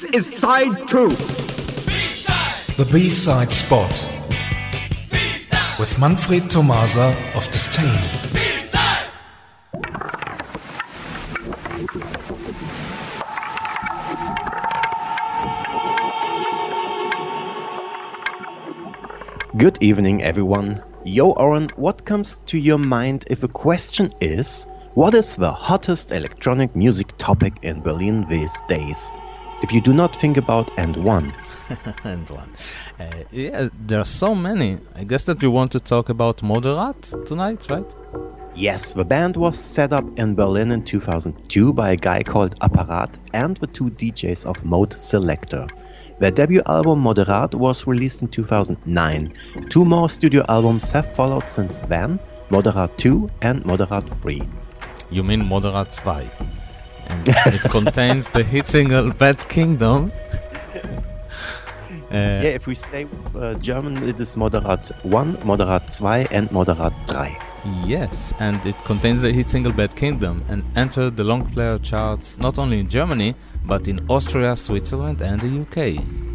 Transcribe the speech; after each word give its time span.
This 0.00 0.28
is 0.28 0.38
side 0.38 0.88
two. 0.88 1.10
The 2.78 2.88
B-side 2.90 3.52
spot. 3.52 3.92
With 5.78 5.98
Manfred 5.98 6.48
Tomasa 6.48 7.14
of 7.34 7.46
Disdain. 7.50 8.00
Good 19.58 19.76
evening, 19.82 20.22
everyone. 20.22 20.80
Yo, 21.04 21.32
Oren, 21.32 21.68
what 21.76 22.06
comes 22.06 22.40
to 22.46 22.58
your 22.58 22.78
mind 22.78 23.26
if 23.28 23.44
a 23.44 23.48
question 23.48 24.08
is 24.22 24.64
what 24.94 25.14
is 25.14 25.36
the 25.36 25.52
hottest 25.52 26.10
electronic 26.10 26.74
music 26.74 27.18
topic 27.18 27.58
in 27.60 27.80
Berlin 27.80 28.26
these 28.30 28.62
days? 28.66 29.12
If 29.62 29.72
you 29.72 29.80
do 29.80 29.92
not 29.92 30.16
think 30.20 30.36
about 30.38 30.70
and 30.78 30.96
one. 30.96 31.34
and 32.04 32.28
one. 32.30 32.50
Uh, 32.98 33.24
yeah, 33.30 33.68
there 33.86 34.00
are 34.00 34.04
so 34.04 34.34
many. 34.34 34.78
I 34.94 35.04
guess 35.04 35.24
that 35.24 35.42
we 35.42 35.48
want 35.48 35.72
to 35.72 35.80
talk 35.80 36.08
about 36.08 36.38
Moderat 36.38 37.26
tonight, 37.26 37.66
right? 37.68 37.94
Yes, 38.54 38.94
the 38.94 39.04
band 39.04 39.36
was 39.36 39.58
set 39.58 39.92
up 39.92 40.04
in 40.18 40.34
Berlin 40.34 40.72
in 40.72 40.84
2002 40.84 41.72
by 41.72 41.92
a 41.92 41.96
guy 41.96 42.22
called 42.22 42.58
Apparat 42.60 43.18
and 43.32 43.56
the 43.58 43.66
two 43.66 43.90
DJs 43.90 44.44
of 44.46 44.62
Modeselektor. 44.62 45.70
Their 46.18 46.30
debut 46.30 46.62
album 46.66 47.02
Moderat 47.02 47.54
was 47.54 47.86
released 47.86 48.22
in 48.22 48.28
2009. 48.28 49.32
Two 49.68 49.84
more 49.84 50.08
studio 50.08 50.44
albums 50.48 50.90
have 50.90 51.14
followed 51.14 51.48
since 51.48 51.78
then 51.88 52.18
Moderat 52.50 52.96
2 52.96 53.30
and 53.42 53.62
Moderat 53.64 54.08
3. 54.20 54.42
You 55.10 55.22
mean 55.22 55.42
Moderat 55.42 55.94
2. 56.02 56.59
And 57.10 57.54
it 57.54 57.62
contains 57.62 58.30
the 58.30 58.42
hit 58.42 58.66
single 58.66 59.10
Bad 59.10 59.48
Kingdom. 59.48 60.12
Uh, 60.74 60.80
yeah, 62.10 62.42
if 62.42 62.66
we 62.66 62.74
stay 62.74 63.04
with 63.04 63.36
uh, 63.36 63.54
German, 63.54 64.08
it 64.08 64.20
is 64.20 64.36
Moderat 64.36 64.90
1, 65.04 65.36
Moderat 65.38 65.96
2, 65.98 66.34
and 66.34 66.48
Moderat 66.50 66.94
3. 67.08 67.36
Yes, 67.84 68.32
and 68.38 68.64
it 68.64 68.78
contains 68.84 69.22
the 69.22 69.32
hit 69.32 69.50
single 69.50 69.72
Bad 69.72 69.94
Kingdom 69.96 70.44
and 70.48 70.64
entered 70.76 71.16
the 71.16 71.24
long 71.24 71.44
player 71.50 71.78
charts 71.78 72.38
not 72.38 72.58
only 72.58 72.78
in 72.80 72.88
Germany, 72.88 73.34
but 73.66 73.88
in 73.88 74.00
Austria, 74.08 74.56
Switzerland, 74.56 75.20
and 75.20 75.40
the 75.40 75.60
UK. 75.62 76.29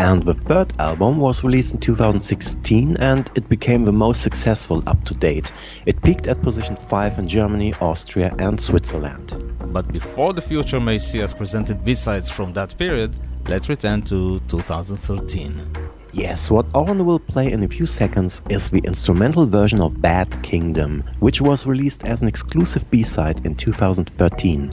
And 0.00 0.24
the 0.24 0.32
third 0.32 0.72
album 0.78 1.18
was 1.18 1.44
released 1.44 1.74
in 1.74 1.78
2016 1.78 2.96
and 2.96 3.30
it 3.34 3.46
became 3.50 3.84
the 3.84 3.92
most 3.92 4.22
successful 4.22 4.82
up 4.86 5.04
to 5.04 5.12
date. 5.12 5.52
It 5.84 6.00
peaked 6.00 6.26
at 6.26 6.40
position 6.40 6.74
5 6.74 7.18
in 7.18 7.28
Germany, 7.28 7.74
Austria, 7.82 8.34
and 8.38 8.58
Switzerland. 8.58 9.34
But 9.74 9.92
before 9.92 10.32
the 10.32 10.40
future 10.40 10.80
may 10.80 10.96
see 10.96 11.22
us 11.22 11.34
presented 11.34 11.84
B-sides 11.84 12.30
from 12.30 12.54
that 12.54 12.78
period, 12.78 13.14
let's 13.46 13.68
return 13.68 14.00
to 14.04 14.40
2013. 14.48 15.76
Yes, 16.12 16.50
what 16.50 16.74
Oren 16.74 17.04
will 17.04 17.20
play 17.20 17.52
in 17.52 17.62
a 17.62 17.68
few 17.68 17.84
seconds 17.84 18.40
is 18.48 18.70
the 18.70 18.80
instrumental 18.84 19.44
version 19.44 19.82
of 19.82 20.00
Bad 20.00 20.42
Kingdom, 20.42 21.04
which 21.18 21.42
was 21.42 21.66
released 21.66 22.04
as 22.06 22.22
an 22.22 22.28
exclusive 22.28 22.90
B-side 22.90 23.44
in 23.44 23.54
2013. 23.54 24.70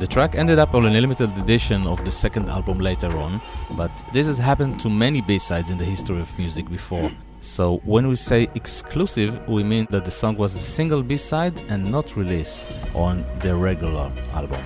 The 0.00 0.06
track 0.06 0.34
ended 0.34 0.58
up 0.58 0.74
on 0.74 0.86
a 0.86 0.90
limited 0.90 1.36
edition 1.36 1.86
of 1.86 2.02
the 2.06 2.10
second 2.10 2.48
album 2.48 2.78
later 2.80 3.18
on, 3.18 3.38
but 3.72 3.92
this 4.14 4.26
has 4.28 4.38
happened 4.38 4.80
to 4.80 4.88
many 4.88 5.20
B-sides 5.20 5.68
in 5.68 5.76
the 5.76 5.84
history 5.84 6.22
of 6.22 6.38
music 6.38 6.70
before. 6.70 7.10
So 7.42 7.82
when 7.84 8.08
we 8.08 8.16
say 8.16 8.48
exclusive, 8.54 9.46
we 9.46 9.62
mean 9.62 9.86
that 9.90 10.06
the 10.06 10.10
song 10.10 10.38
was 10.38 10.54
a 10.54 10.58
single 10.58 11.02
B-side 11.02 11.60
and 11.68 11.90
not 11.92 12.16
released 12.16 12.64
on 12.94 13.26
the 13.42 13.54
regular 13.54 14.10
album. 14.32 14.64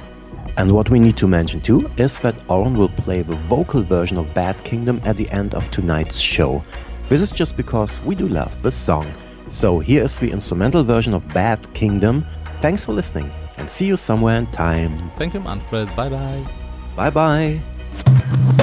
And 0.57 0.71
what 0.71 0.89
we 0.89 1.01
need 1.01 1.17
to 1.17 1.27
mention 1.27 1.61
too 1.61 1.91
is 1.97 2.21
that 2.21 2.45
Oren 2.49 2.75
will 2.75 2.91
play 2.91 3.23
the 3.23 3.35
vocal 3.35 3.83
version 3.83 4.19
of 4.19 4.33
Bad 4.35 4.63
Kingdom 4.63 5.01
at 5.05 5.17
the 5.17 5.29
end 5.31 5.57
of 5.57 5.69
tonight's 5.73 6.21
show. 6.21 6.63
This 7.09 7.21
is 7.21 7.33
just 7.33 7.57
because 7.57 8.01
we 8.03 8.15
do 8.15 8.29
love 8.29 8.53
this 8.63 8.77
song. 8.77 9.13
So 9.49 9.81
here 9.81 10.05
is 10.05 10.17
the 10.17 10.31
instrumental 10.31 10.85
version 10.85 11.13
of 11.13 11.27
Bad 11.31 11.75
Kingdom. 11.75 12.25
Thanks 12.61 12.85
for 12.85 12.93
listening 12.93 13.33
and 13.65 13.71
see 13.71 13.87
you 13.87 13.97
somewhere 13.97 14.37
in 14.37 14.47
time. 14.49 14.93
Thank 15.17 15.33
you, 15.33 15.41
Manfred. 15.41 15.89
Bye 15.97 16.11
bye. 16.11 16.45
Bye 16.97 17.09
bye. 17.09 18.61